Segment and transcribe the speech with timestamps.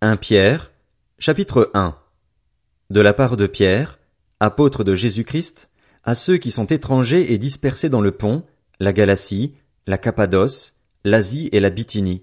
[0.00, 0.70] 1 Pierre,
[1.18, 1.96] chapitre 1
[2.88, 3.98] De la part de Pierre,
[4.38, 5.70] apôtre de Jésus-Christ,
[6.04, 8.44] à ceux qui sont étrangers et dispersés dans le pont,
[8.78, 9.54] la Galatie,
[9.88, 12.22] la Cappadoce, l'Asie et la Bithynie.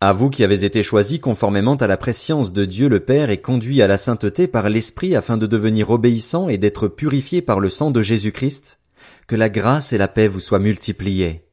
[0.00, 3.40] À vous qui avez été choisis conformément à la prescience de Dieu le Père et
[3.40, 7.68] conduits à la sainteté par l'Esprit afin de devenir obéissants et d'être purifiés par le
[7.68, 8.78] sang de Jésus-Christ,
[9.26, 11.48] que la grâce et la paix vous soient multipliées.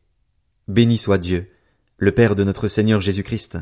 [0.68, 1.50] Béni soit Dieu,
[1.97, 3.57] le Père de notre Seigneur Jésus-Christ.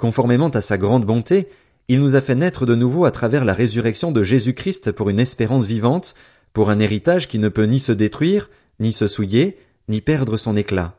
[0.00, 1.46] Conformément à sa grande bonté,
[1.88, 5.20] il nous a fait naître de nouveau à travers la résurrection de Jésus-Christ pour une
[5.20, 6.14] espérance vivante,
[6.54, 9.58] pour un héritage qui ne peut ni se détruire, ni se souiller,
[9.90, 10.96] ni perdre son éclat.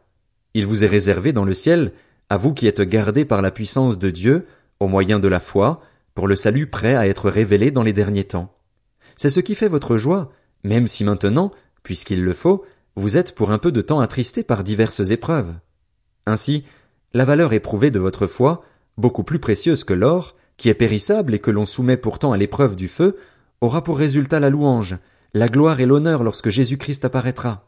[0.53, 1.93] Il vous est réservé dans le ciel,
[2.29, 4.45] à vous qui êtes gardés par la puissance de Dieu,
[4.79, 5.81] au moyen de la foi,
[6.13, 8.53] pour le salut prêt à être révélé dans les derniers temps.
[9.17, 10.31] C'est ce qui fait votre joie,
[10.63, 12.63] même si maintenant, puisqu'il le faut,
[12.95, 15.55] vous êtes pour un peu de temps attristés par diverses épreuves.
[16.27, 16.65] Ainsi,
[17.15, 18.63] la valeur éprouvée de votre foi,
[19.01, 22.77] beaucoup plus précieuse que l'or, qui est périssable et que l'on soumet pourtant à l'épreuve
[22.77, 23.17] du feu,
[23.59, 24.97] aura pour résultat la louange,
[25.33, 27.67] la gloire et l'honneur lorsque Jésus-Christ apparaîtra.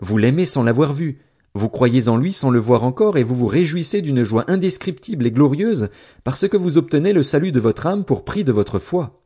[0.00, 1.18] Vous l'aimez sans l'avoir vu,
[1.54, 5.24] vous croyez en lui sans le voir encore et vous vous réjouissez d'une joie indescriptible
[5.24, 5.88] et glorieuse
[6.24, 9.22] parce que vous obtenez le salut de votre âme pour prix de votre foi.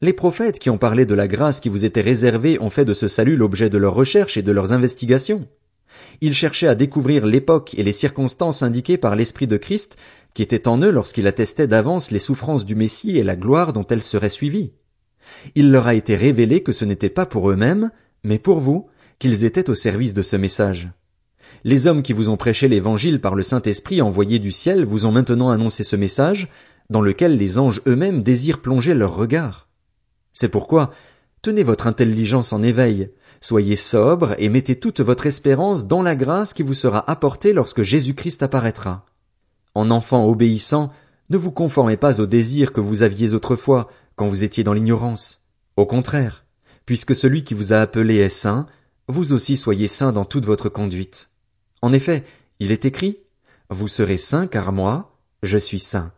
[0.00, 2.94] Les prophètes qui ont parlé de la grâce qui vous était réservée ont fait de
[2.94, 5.46] ce salut l'objet de leurs recherches et de leurs investigations.
[6.20, 9.96] Ils cherchaient à découvrir l'époque et les circonstances indiquées par l'Esprit de Christ
[10.34, 13.86] qui était en eux lorsqu'il attestait d'avance les souffrances du Messie et la gloire dont
[13.86, 14.72] elles seraient suivies.
[15.54, 17.90] Il leur a été révélé que ce n'était pas pour eux-mêmes,
[18.24, 20.88] mais pour vous, qu'ils étaient au service de ce message.
[21.64, 25.12] Les hommes qui vous ont prêché l'évangile par le Saint-Esprit envoyé du ciel vous ont
[25.12, 26.48] maintenant annoncé ce message,
[26.88, 29.68] dans lequel les anges eux-mêmes désirent plonger leur regard.
[30.32, 30.90] C'est pourquoi,
[31.42, 33.10] tenez votre intelligence en éveil,
[33.40, 37.82] soyez sobre et mettez toute votre espérance dans la grâce qui vous sera apportée lorsque
[37.82, 39.06] Jésus-Christ apparaîtra.
[39.74, 40.90] En enfant obéissant,
[41.30, 45.42] ne vous conformez pas aux désirs que vous aviez autrefois, quand vous étiez dans l'ignorance.
[45.76, 46.44] Au contraire,
[46.84, 48.66] puisque celui qui vous a appelé est saint,
[49.08, 51.30] vous aussi soyez saint dans toute votre conduite.
[51.82, 52.24] En effet,
[52.58, 53.18] il est écrit,
[53.70, 56.12] Vous serez saint car moi, je suis saint.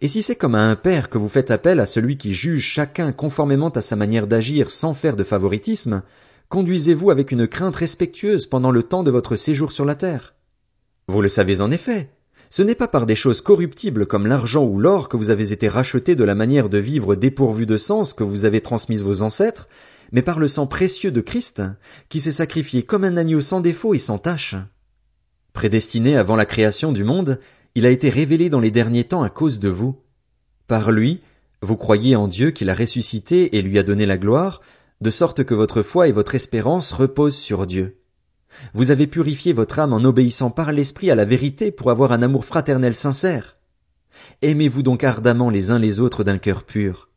[0.00, 2.64] Et si c'est comme à un père que vous faites appel à celui qui juge
[2.64, 6.02] chacun conformément à sa manière d'agir sans faire de favoritisme,
[6.48, 10.34] conduisez-vous avec une crainte respectueuse pendant le temps de votre séjour sur la terre.
[11.08, 12.10] Vous le savez en effet,
[12.50, 15.68] ce n'est pas par des choses corruptibles comme l'argent ou l'or que vous avez été
[15.68, 19.68] rachetés de la manière de vivre dépourvue de sens que vous avez transmise vos ancêtres,
[20.10, 21.62] mais par le sang précieux de Christ,
[22.08, 24.56] qui s'est sacrifié comme un agneau sans défaut et sans tache.
[25.52, 27.38] Prédestiné avant la création du monde,
[27.74, 29.96] il a été révélé dans les derniers temps à cause de vous.
[30.66, 31.20] Par lui,
[31.62, 34.60] vous croyez en Dieu qui l'a ressuscité et lui a donné la gloire,
[35.00, 37.96] de sorte que votre foi et votre espérance reposent sur Dieu.
[38.74, 42.22] Vous avez purifié votre âme en obéissant par l'Esprit à la vérité pour avoir un
[42.22, 43.56] amour fraternel sincère.
[44.42, 47.08] Aimez-vous donc ardemment les uns les autres d'un cœur pur.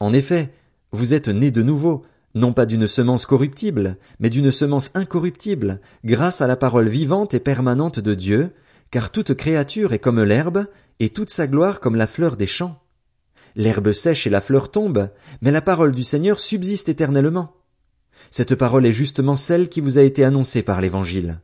[0.00, 0.52] En effet,
[0.92, 6.40] vous êtes nés de nouveau, non pas d'une semence corruptible, mais d'une semence incorruptible, grâce
[6.40, 8.52] à la parole vivante et permanente de Dieu,
[8.90, 10.66] car toute créature est comme l'herbe,
[11.00, 12.82] et toute sa gloire comme la fleur des champs.
[13.54, 15.10] L'herbe sèche et la fleur tombe,
[15.40, 17.54] mais la parole du Seigneur subsiste éternellement.
[18.30, 21.40] Cette parole est justement celle qui vous a été annoncée par l'Évangile.